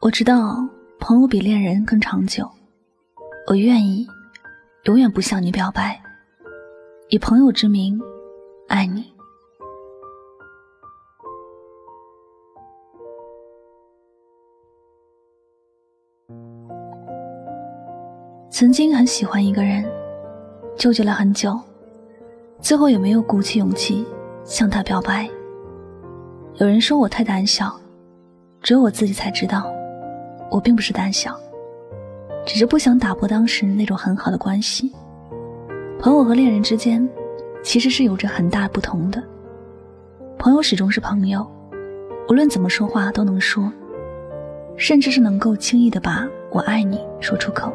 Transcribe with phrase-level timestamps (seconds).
[0.00, 0.68] 我知道
[1.00, 2.48] 朋友比恋人更长久，
[3.48, 4.06] 我愿意
[4.84, 5.98] 永远不向你表白，
[7.08, 7.98] 以朋友之名
[8.68, 9.12] 爱你。
[18.50, 19.84] 曾经很喜欢一个人，
[20.76, 21.58] 纠结了很久，
[22.60, 24.04] 最后也没有鼓起勇气
[24.44, 25.28] 向他表白。
[26.56, 27.74] 有人说我太胆小，
[28.60, 29.70] 只有我自己才知道。
[30.50, 31.36] 我并不是胆小，
[32.46, 34.92] 只是不想打破当时那种很好的关系。
[35.98, 37.08] 朋友和恋人之间，
[37.62, 39.22] 其实是有着很大不同的。
[40.38, 41.44] 朋友始终是朋友，
[42.28, 43.72] 无论怎么说话都能说，
[44.76, 47.72] 甚至是能够轻易的把我爱你说出口，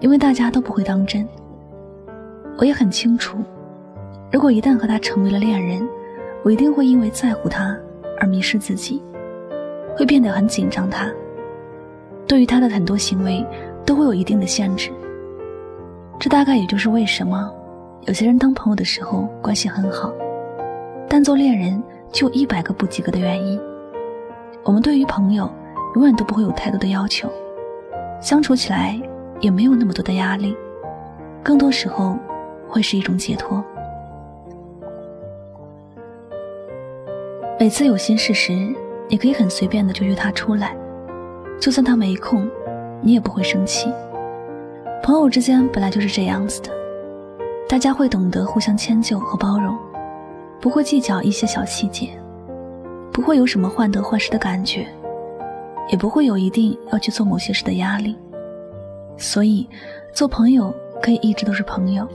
[0.00, 1.26] 因为大家都不会当真。
[2.56, 3.38] 我也很清楚，
[4.30, 5.86] 如果一旦和他成为了恋人，
[6.44, 7.76] 我一定会因为在乎他
[8.20, 9.02] 而迷失自己，
[9.96, 11.10] 会变得很紧张他。
[12.26, 13.44] 对于他的很多行为，
[13.84, 14.90] 都会有一定的限制。
[16.18, 17.52] 这大概也就是为什么
[18.06, 20.12] 有些人当朋友的时候关系很好，
[21.08, 23.60] 但做恋人就一百个不及格的原因。
[24.62, 25.50] 我们对于朋友
[25.96, 27.28] 永远都不会有太多的要求，
[28.20, 28.98] 相处起来
[29.40, 30.56] 也没有那么多的压力，
[31.42, 32.16] 更多时候
[32.68, 33.62] 会是一种解脱。
[37.58, 38.52] 每次有心事时，
[39.08, 40.76] 你可以很随便的就约他出来。
[41.60, 42.50] 就算他没空，
[43.00, 43.92] 你也不会生气。
[45.02, 46.70] 朋友之间本来就是这样子的，
[47.68, 49.76] 大家会懂得互相迁就和包容，
[50.60, 52.10] 不会计较一些小细节，
[53.12, 54.86] 不会有什么患得患失的感觉，
[55.90, 58.16] 也不会有一定要去做某些事的压力。
[59.16, 59.68] 所以，
[60.12, 62.06] 做朋友可以一直都是朋友，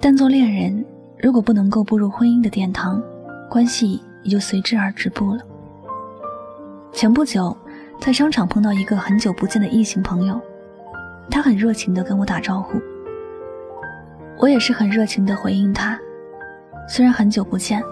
[0.00, 0.84] 但做恋人，
[1.18, 3.02] 如果不能够步入婚姻的殿堂，
[3.50, 5.40] 关系也就随之而止步了。
[6.92, 7.56] 前不久，
[8.00, 10.40] 在商场碰到一个很久不见的异性朋友，
[11.30, 12.78] 他很热情地跟我打招呼，
[14.38, 15.98] 我也是很热情地回应他。
[16.88, 17.82] 虽然很久不见，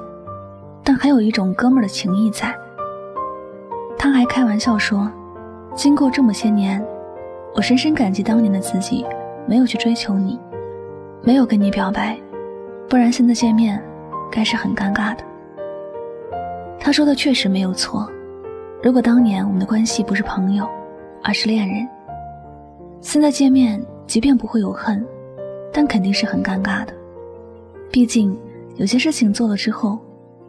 [0.85, 2.55] 但还有一种哥们儿的情谊在。
[3.99, 5.11] 他还开玩笑说
[5.75, 6.85] ：“经过这么些年，
[7.55, 9.05] 我深深感激当年的自己
[9.49, 10.39] 没有去追求你，
[11.25, 12.19] 没有跟你表白，
[12.89, 13.83] 不然现在见面
[14.31, 15.25] 该是很尴尬的。”
[16.79, 18.07] 他说的确实没有错。
[18.83, 20.69] 如果当年我们的关系不是朋友，
[21.23, 21.89] 而是恋人，
[23.01, 25.03] 现在见面，即便不会有恨，
[25.73, 26.93] 但肯定是很尴尬的。
[27.91, 28.39] 毕竟
[28.77, 29.99] 有些事情做了之后，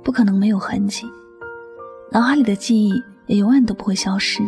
[0.04, 1.06] 不可能没有痕迹，
[2.12, 4.44] 脑海里的记忆也永远都不会消失。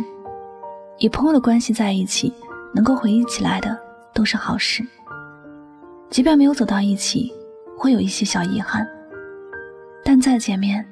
[0.98, 2.30] 以朋友的关系在一起，
[2.74, 3.74] 能够回忆起来的
[4.12, 4.84] 都是好事。
[6.10, 7.32] 即便没有走到一起，
[7.76, 8.86] 会有一些小遗憾，
[10.04, 10.84] 但再见面，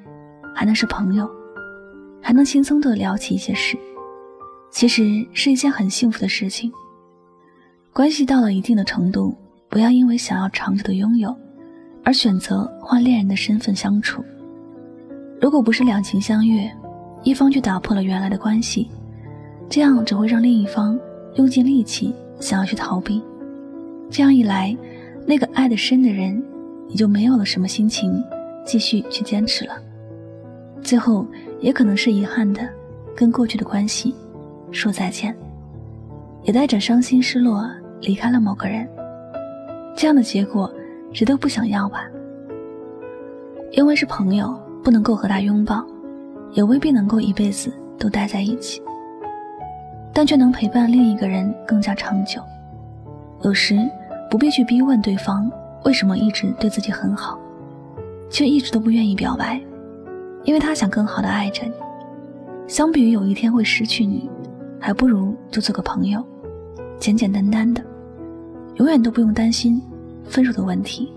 [0.53, 1.29] 还能是朋友。
[2.19, 3.77] 还能轻松地聊起一些事，
[4.69, 6.69] 其实是一件很幸福的事情。
[7.93, 9.33] 关系到了一定的程度，
[9.69, 11.33] 不要因为想要长久的拥有，
[12.03, 14.21] 而选择换恋人的身份相处。
[15.39, 16.69] 如果不是两情相悦，
[17.23, 18.89] 一方却打破了原来的关系，
[19.69, 20.99] 这样只会让另一方
[21.35, 23.23] 用尽力气想要去逃避。
[24.09, 24.75] 这样一来，
[25.27, 26.41] 那个爱得深的人
[26.87, 28.23] 也就没有了什么心情
[28.65, 29.73] 继续去坚持了。
[30.81, 31.23] 最后。
[31.59, 32.61] 也可能是遗憾的，
[33.15, 34.13] 跟过去的关系
[34.71, 35.35] 说再见，
[36.43, 37.67] 也带着伤心失落
[37.99, 38.87] 离开了某个人。
[39.95, 40.71] 这样的结果，
[41.11, 42.07] 谁都不想要吧？
[43.71, 45.83] 因为是朋友，不能够和他拥抱，
[46.51, 48.79] 也未必能够一辈子都待在一起，
[50.13, 52.39] 但却能陪伴另一个人更加长久。
[53.41, 53.79] 有时
[54.29, 55.49] 不必去逼问对方
[55.83, 57.39] 为什么一直对自己很好，
[58.29, 59.61] 却一直都不愿意表白。
[60.43, 61.73] 因为他想更好的爱着你，
[62.67, 64.29] 相比于有一天会失去你，
[64.79, 66.23] 还不如就做个朋友，
[66.97, 67.83] 简简单单的，
[68.75, 69.81] 永远都不用担心
[70.25, 71.11] 分手的问题，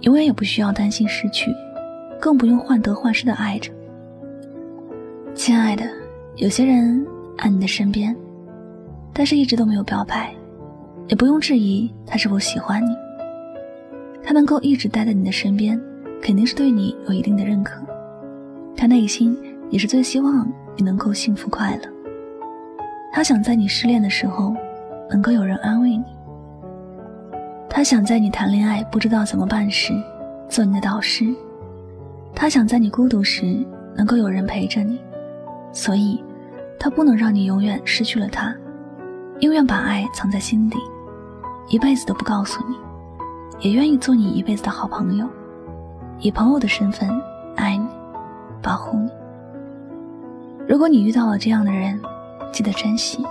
[0.00, 1.50] 永远也不需要担心失去，
[2.20, 3.72] 更不用患得患失的爱着。
[5.34, 5.84] 亲爱的，
[6.36, 7.06] 有些人
[7.38, 8.14] 爱你的身边，
[9.14, 10.34] 但是一直都没有表白，
[11.12, 12.96] 也不用质疑他是否喜欢你。
[14.24, 15.78] 他能够一直待在你的身边，
[16.22, 17.82] 肯定是对你有一定的认可。
[18.74, 19.36] 他内心
[19.68, 21.82] 也是最希望你能够幸福快乐。
[23.12, 24.56] 他想在你失恋的时候，
[25.10, 26.04] 能够有人安慰你。
[27.68, 29.92] 他想在你谈恋爱不知道怎么办时，
[30.48, 31.26] 做你的导师。
[32.34, 33.62] 他想在你孤独时，
[33.94, 34.98] 能够有人陪着你。
[35.74, 36.24] 所以，
[36.78, 38.56] 他不能让你永远失去了他，
[39.38, 40.78] 宁愿把爱藏在心底，
[41.68, 42.76] 一辈子都不告诉你，
[43.60, 45.26] 也愿意做你一辈子的好朋友，
[46.18, 47.08] 以朋友的身份
[47.56, 47.86] 爱你，
[48.62, 49.10] 保护你。
[50.68, 52.00] 如果你遇到了这样的人，
[52.52, 53.26] 记得珍惜，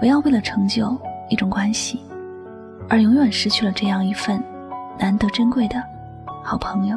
[0.00, 0.96] 不要为了成就
[1.28, 2.00] 一种关系，
[2.88, 4.42] 而永远失去了这样一份
[4.98, 5.76] 难得珍贵的
[6.42, 6.96] 好朋友。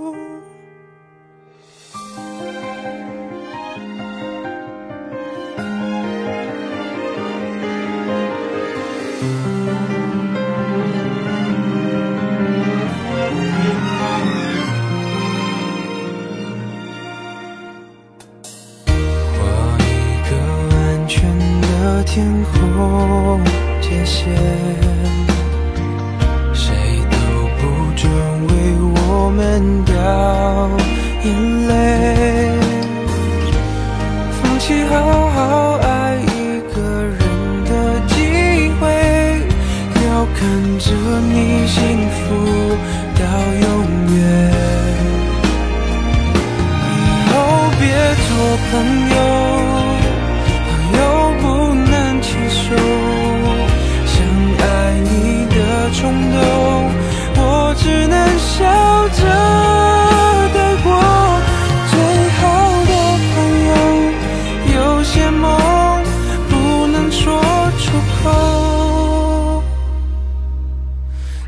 [22.03, 23.39] 天空
[23.79, 24.27] 界限，
[26.53, 26.73] 谁
[27.09, 27.15] 都
[27.57, 27.61] 不
[27.95, 28.09] 准
[28.47, 28.51] 为
[28.81, 29.39] 我们
[29.85, 29.93] 掉
[31.23, 31.27] 眼
[31.67, 31.71] 泪。
[34.41, 34.91] 放弃好
[35.29, 37.19] 好爱一个人
[37.65, 37.71] 的
[38.07, 38.13] 机
[38.79, 38.81] 会，
[40.03, 40.39] 要看
[40.79, 40.85] 着
[41.31, 41.35] 你
[41.67, 41.77] 幸
[42.09, 42.19] 福
[43.15, 43.21] 到
[43.61, 43.69] 永
[44.17, 44.19] 远。
[46.89, 46.93] 以
[47.29, 47.31] 后
[47.79, 47.81] 别
[48.27, 48.29] 做
[48.71, 48.73] 朋
[49.15, 49.80] 友。
[55.93, 56.39] 冲动
[57.35, 58.63] 我只能笑
[59.09, 59.21] 着
[60.53, 60.87] 带过
[61.91, 61.93] 最
[62.39, 62.41] 好
[62.89, 62.91] 的
[63.31, 63.35] 朋
[63.67, 63.71] 友
[64.75, 65.45] 有些梦
[66.49, 67.41] 不能说
[67.77, 67.83] 出
[68.23, 69.61] 口。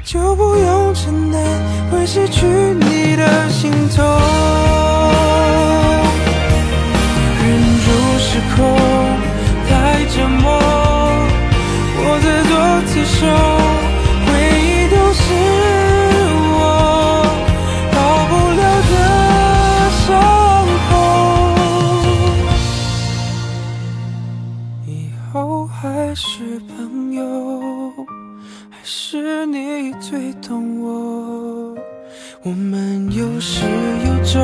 [0.04, 1.42] 就不用承担
[1.90, 4.06] 会失去你的心痛
[7.42, 7.86] 忍住
[8.20, 8.78] 失控
[9.68, 10.63] 太折磨
[28.86, 31.74] 是你最懂我，
[32.42, 33.66] 我们有始
[34.06, 34.44] 有终，